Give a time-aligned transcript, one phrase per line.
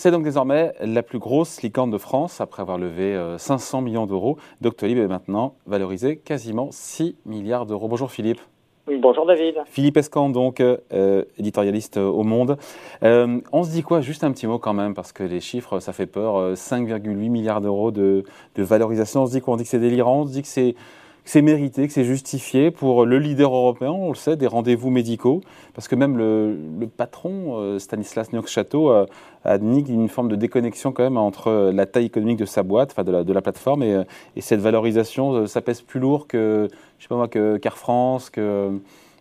[0.00, 4.38] C'est donc désormais la plus grosse licorne de France, après avoir levé 500 millions d'euros.
[4.60, 7.88] Doctolib est maintenant valorisé quasiment 6 milliards d'euros.
[7.88, 8.40] Bonjour Philippe.
[8.86, 9.56] Bonjour David.
[9.66, 12.58] Philippe Escan, donc euh, éditorialiste au Monde.
[13.02, 14.00] Euh, on se dit quoi?
[14.00, 16.52] Juste un petit mot quand même, parce que les chiffres, ça fait peur.
[16.52, 18.22] 5,8 milliards d'euros de,
[18.54, 19.24] de, valorisation.
[19.24, 19.54] On se dit quoi?
[19.54, 20.76] On dit que c'est délirant, on se dit que c'est
[21.28, 25.42] c'est mérité, que c'est justifié pour le leader européen, on le sait, des rendez-vous médicaux,
[25.74, 29.04] parce que même le, patron, euh, Stanislas Niox-Château, a
[29.44, 33.32] admis une forme de déconnexion quand même entre la taille économique de sa boîte, de
[33.34, 34.04] la, plateforme, et,
[34.36, 37.76] et, cette valorisation, euh, ça pèse plus lourd que, je sais pas moi, que Car
[37.76, 38.80] France, que,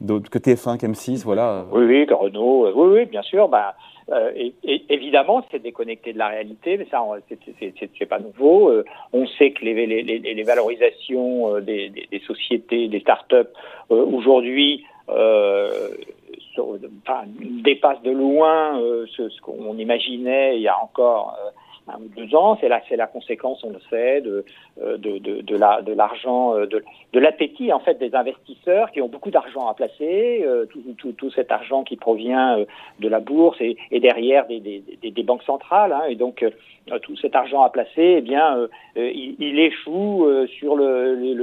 [0.00, 1.64] que TF1, qu'M6, voilà.
[1.72, 3.74] Oui, oui, Renault, euh, oui, oui, bien sûr, bah,
[4.10, 4.30] euh,
[4.64, 7.04] évidemment, c'est déconnecté de la réalité, mais ça,
[7.58, 8.70] c'est pas nouveau.
[8.70, 11.92] Euh, on sait que les, valorisations des,
[12.26, 13.52] sociétés, des start-up
[13.90, 14.84] aujourd'hui
[17.64, 21.36] dépassent de loin ce qu'on imaginait il y a encore
[22.16, 22.56] deux ans.
[22.60, 24.44] C'est la, c'est la conséquence, on le sait, de,
[24.82, 28.90] euh, de, de, de, la, de l'argent, euh, de, de l'appétit en fait des investisseurs
[28.92, 32.64] qui ont beaucoup d'argent à placer, euh, tout, tout, tout, cet argent qui provient
[33.00, 35.92] de la bourse et, et derrière des, des, des, banques centrales.
[35.92, 36.44] Hein, et donc
[37.02, 40.26] tout cet argent à placer, eh bien, il, il, échoue
[40.58, 41.34] sur le, le,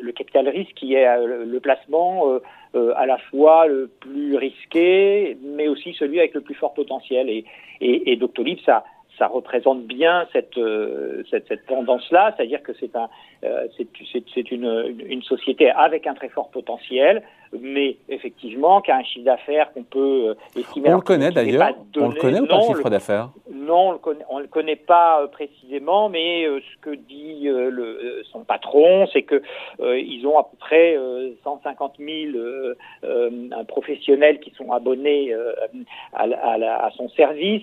[0.00, 2.38] le, capital risque qui est le, placement
[2.74, 7.28] à la fois le plus risqué, mais aussi celui avec le plus fort potentiel.
[7.28, 7.44] Et,
[7.80, 8.84] et, et Doctolib, ça,
[9.18, 13.08] ça représente bien cette, euh, cette, cette tendance-là, c'est-à-dire que c'est un,
[13.44, 13.66] euh,
[14.34, 17.22] c'est une, une, société avec un très fort potentiel,
[17.60, 20.90] mais effectivement qui a un chiffre d'affaires qu'on peut euh, estimer.
[20.92, 21.72] On le connaît d'ailleurs.
[21.96, 23.30] On le connaît ou pas le chiffre d'affaires?
[23.52, 28.44] Non, on le connaît, on le connaît pas précisément, mais ce que dit le, son
[28.44, 29.42] patron, c'est que
[29.80, 30.98] ils ont à peu près
[31.42, 32.38] 150 000
[33.68, 35.34] professionnels qui sont abonnés
[36.12, 37.62] à, à, à, son service.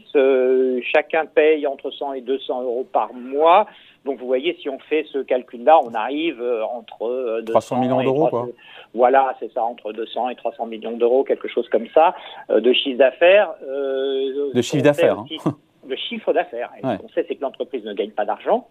[0.92, 3.68] chacun paye entre 100 et 200 euros par mois.
[4.06, 8.02] Donc vous voyez, si on fait ce calcul-là, on arrive euh, entre 300 euh, millions
[8.02, 8.48] d'euros, quoi.
[8.94, 12.14] Voilà, c'est ça, entre 200 et 300 millions d'euros, quelque chose comme ça,
[12.50, 13.54] euh, de chiffre d'affaires.
[13.62, 15.20] de chiffre d'affaires.
[15.20, 15.26] Hein.
[15.88, 16.72] De chiffre d'affaires.
[16.84, 18.68] Ce qu'on sait, c'est que l'entreprise ne gagne pas d'argent.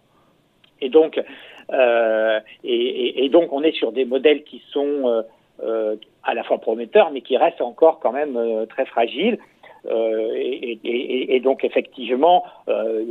[0.79, 1.21] Et donc,
[1.71, 5.23] euh, et, et, donc, on est sur des modèles qui sont
[5.63, 8.37] euh, à la fois prometteurs, mais qui restent encore quand même
[8.69, 9.37] très fragiles.
[9.87, 10.29] Euh,
[10.83, 13.03] et, donc effectivement, euh,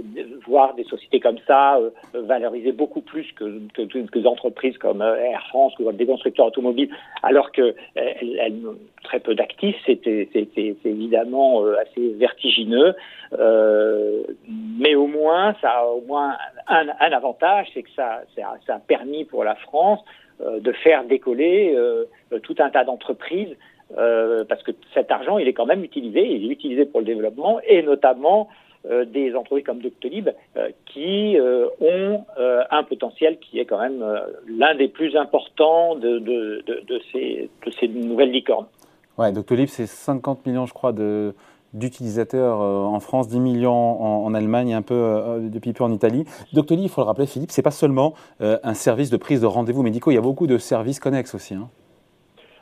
[0.47, 5.03] voir des sociétés comme ça euh, valoriser beaucoup plus que, que, que, des entreprises comme
[5.03, 6.91] Air France ou des constructeurs automobiles,
[7.25, 10.07] alors qu'elles elles, ont très peu d'actifs, c'est
[10.85, 12.95] évidemment assez vertigineux.
[14.79, 16.37] mais au moins, ça a au moins
[16.69, 20.01] un, avantage, c'est que ça, ça, a permis pour la France
[20.41, 21.77] de faire décoller
[22.43, 23.57] tout un tas d'entreprises
[23.99, 27.06] euh, parce que cet argent, il est quand même utilisé, il est utilisé pour le
[27.06, 28.49] développement, et notamment
[28.89, 32.25] euh, des entreprises comme Doctolib euh, qui euh, ont
[32.71, 34.03] un potentiel qui est quand même
[34.49, 36.62] l'un des plus importants de,
[37.12, 37.51] ces,
[37.89, 38.65] nouvelles licornes.
[39.19, 40.95] Ouais, Doctolib, c'est 50 millions, je crois,
[41.75, 46.25] d'utilisateurs en France, 10 millions en, Allemagne et un peu depuis peu en Italie.
[46.55, 49.83] Doctolib, il faut le rappeler, Philippe, c'est pas seulement un service de prise de rendez-vous
[49.83, 51.53] médicaux, il y a beaucoup de services connexes aussi.
[51.53, 51.69] Hein.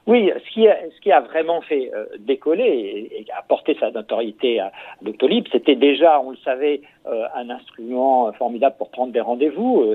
[0.08, 5.74] Oui, ce qui, a, vraiment fait euh, décoller et, apporter sa notoriété à Doctolib, c'était
[5.74, 9.94] déjà, on le savait, euh, un instrument formidable pour prendre des rendez-vous.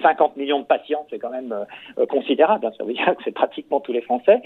[0.00, 1.54] 50 euh, millions de patients, c'est quand même
[2.08, 2.64] considérable.
[2.64, 4.40] Hein, ça veut dire que c'est pratiquement tous les Français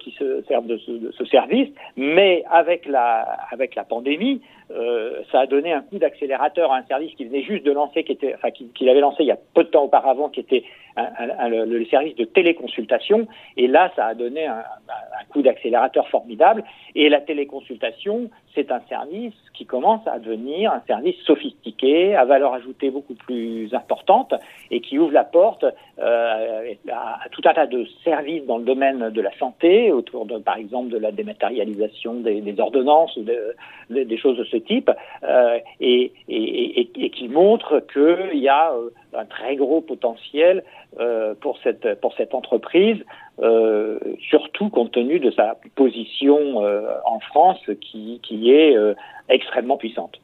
[0.00, 1.70] qui se servent de ce, de ce, service.
[1.96, 4.42] Mais avec la, avec la pandémie,
[5.30, 8.12] ça a donné un coup d'accélérateur à un service qui venait juste de lancer, qui
[8.12, 10.64] était, enfin, qu'il avait lancé il y a peu de temps auparavant, qui était
[10.96, 13.26] le, service de téléconsultation.
[13.56, 14.62] Et là, ça a donné un,
[15.30, 16.64] coup d'accélérateur formidable.
[16.94, 22.54] Et la téléconsultation, c'est un service qui commence à devenir un service sophistiqué, à valeur
[22.54, 24.34] ajoutée beaucoup plus importante,
[24.70, 25.64] et qui ouvre la porte
[25.98, 30.38] euh, à, tout un tas de services dans le domaine de la santé, autour de,
[30.38, 33.56] par exemple, de la dématérialisation des, ordonnances de,
[33.90, 34.90] des choses de ce type,
[35.22, 36.12] euh, et,
[37.12, 40.64] qui montre qu'il y a euh, un très gros potentiel
[40.98, 43.04] euh, pour cette pour cette entreprise,
[44.28, 46.62] surtout compte tenu de sa position
[47.04, 48.76] en France qui, qui est
[49.28, 50.20] extrêmement puissante.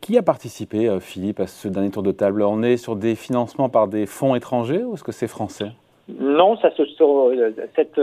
[0.00, 2.42] Qui a participé, Philippe, à ce dernier tour de table?
[2.42, 5.72] On est sur des financements par des fonds étrangers ou est-ce que c'est français?
[6.18, 7.32] Non, ça se sont,
[7.76, 8.00] cette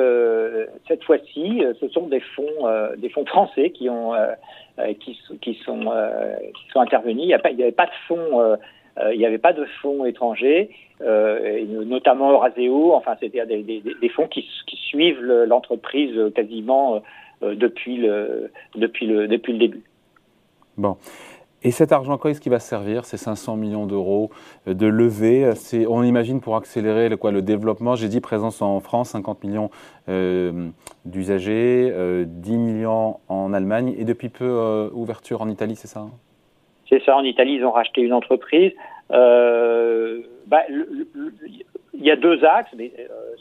[0.88, 2.68] cette fois-ci, ce sont des fonds
[2.98, 4.14] des fonds français qui ont
[5.00, 5.54] qui, sont qui
[6.72, 7.24] sont intervenus.
[7.24, 8.58] Il n'y avait pas de fonds
[9.00, 10.70] euh, il n'y avait pas de fonds étrangers,
[11.02, 12.94] euh, notamment Euraseo.
[12.94, 14.48] Enfin, c'était des, fonds qui,
[14.90, 17.02] suivent l'entreprise quasiment
[17.44, 19.84] euh, depuis le depuis le depuis le début.
[20.78, 20.98] Bon.
[21.64, 24.30] Et cet argent, quoi est-ce qui va servir Ces 500 millions d'euros
[24.66, 25.52] de levée,
[25.90, 27.96] on imagine pour accélérer le, quoi, le développement.
[27.96, 29.70] J'ai dit présence en France, 50 millions
[31.06, 31.94] d'usagers,
[32.26, 36.06] 10 millions en Allemagne et depuis peu ouverture en Italie, c'est ça
[36.88, 38.72] C'est ça, en Italie, ils ont racheté une entreprise.
[39.10, 40.64] Bah,
[42.00, 42.88] il y a deux axes, euh,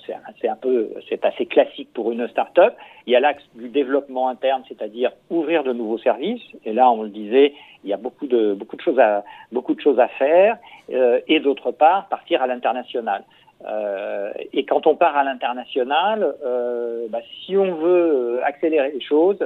[0.06, 2.74] c'est assez classique pour une start-up.
[3.06, 6.42] Il y a l'axe du développement interne, c'est-à-dire ouvrir de nouveaux services.
[6.64, 7.54] Et là, on le disait,
[7.84, 8.56] il y a beaucoup de
[9.80, 10.58] choses à faire.
[10.90, 13.24] Euh, et d'autre part, partir à l'international.
[13.66, 19.38] Euh, et quand on part à l'international, euh, bah, si on veut accélérer les choses,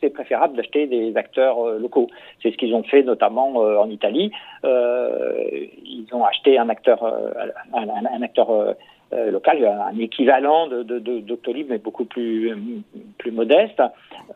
[0.00, 2.08] c'est préférable d'acheter des acteurs locaux.
[2.42, 4.32] C'est ce qu'ils ont fait notamment en Italie.
[4.64, 7.04] ils ont acheté un acteur,
[7.72, 8.74] un acteur
[9.12, 12.54] euh, local, un équivalent de, de, de Doctolib, mais beaucoup plus,
[13.18, 13.82] plus modeste.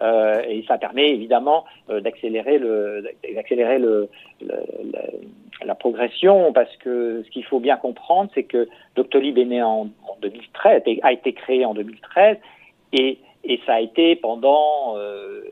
[0.00, 3.04] Euh, et ça permet évidemment euh, d'accélérer le,
[3.34, 4.08] d'accélérer le,
[4.40, 4.54] le,
[5.64, 9.88] la progression, parce que ce qu'il faut bien comprendre, c'est que Doctolib est né en,
[10.08, 12.38] en 2013, a été créé en 2013,
[12.94, 15.42] et, et ça a été pendant euh,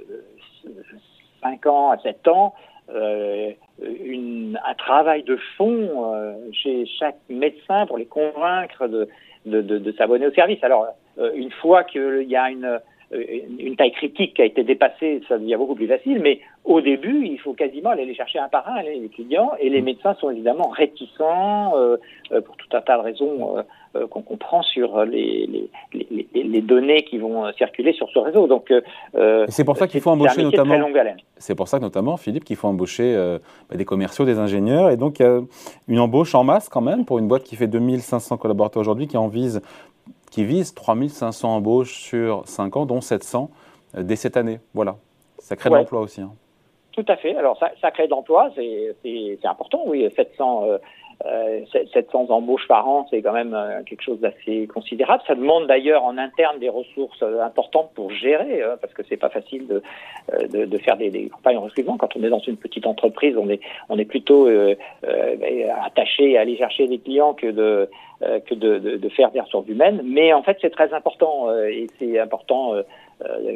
[1.43, 2.55] 5 ans à 7 ans
[2.95, 3.53] euh,
[3.83, 9.09] un travail de fond euh, chez chaque médecin pour les convaincre de,
[9.47, 10.63] de, de, de s'abonner au service.
[10.63, 10.87] Alors,
[11.19, 12.81] euh, une fois qu'il y a une,
[13.13, 17.27] une taille critique qui a été dépassée, ça devient beaucoup plus facile, mais au début,
[17.27, 20.31] il faut quasiment aller les chercher un par un, les étudiants, et les médecins sont
[20.31, 21.97] évidemment réticents euh,
[22.31, 23.57] pour tout un tas de raisons
[23.97, 28.47] euh, qu'on comprend sur les, les, les, les, données qui vont circuler sur ce réseau.
[28.47, 30.77] Donc, euh, c'est pour ça qu'il faut embaucher notamment.
[31.39, 34.91] C'est pour ça que notamment, Philippe, qu'il faut embaucher euh, bah, des commerciaux, des ingénieurs,
[34.91, 35.21] et donc
[35.89, 39.17] une embauche en masse quand même pour une boîte qui fait 2500 collaborateurs aujourd'hui, qui
[39.17, 39.61] en vise,
[40.31, 43.51] qui vise 3500 embauches sur 5 ans, dont 700
[43.95, 44.61] dès cette année.
[44.75, 44.97] Voilà,
[45.39, 46.21] ça crée de l'emploi aussi.
[46.21, 46.33] Hein.
[46.93, 47.37] Tout à fait.
[47.37, 50.65] Alors ça, ça crée de l'emploi, c'est important, oui, 700
[51.27, 51.61] euh,
[51.93, 55.23] 700 embauches par an, c'est quand même euh, quelque chose d'assez considérable.
[55.27, 59.19] Ça demande d'ailleurs en interne des ressources euh, importantes pour gérer, hein, parce que c'est
[59.19, 59.83] pas facile de,
[60.33, 61.99] euh, de, faire des, campagnes de recrutement.
[61.99, 64.75] Quand on est dans une petite entreprise, on est, on est plutôt euh,
[65.85, 67.89] attaché à aller chercher des clients que de
[68.47, 70.03] que de, faire des ressources humaines.
[70.05, 72.75] Mais en fait, c'est très important et c'est important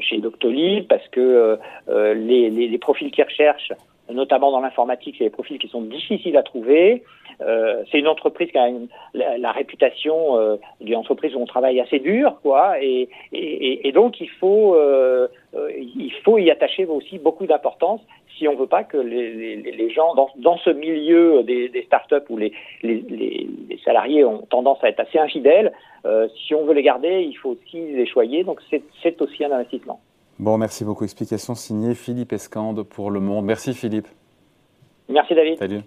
[0.01, 3.75] chez Doctolib parce que les, les profils qu'ils recherchent
[4.13, 7.03] notamment dans l'informatique, c'est des profils qui sont difficiles à trouver.
[7.41, 8.69] Euh, c'est une entreprise qui a
[9.15, 14.21] la, réputation euh, d'une entreprise où on travaille assez dur, quoi, et, et, et donc
[14.21, 18.01] il faut euh, euh, il faut y attacher aussi beaucoup d'importance
[18.37, 22.25] si on veut pas que les, les, gens dans, dans, ce milieu des, des startups
[22.29, 22.53] où les,
[22.83, 23.49] les,
[23.85, 25.73] salariés ont tendance à être assez infidèles,
[26.05, 28.43] euh, si on veut les garder, il faut aussi les choyer.
[28.43, 30.01] Donc c'est aussi un investissement.
[30.39, 31.05] Bon, merci beaucoup.
[31.05, 33.45] Explication signée Philippe Escande pour Le Monde.
[33.45, 34.09] Merci Philippe.
[35.09, 35.59] Merci David.
[35.59, 35.83] Salut.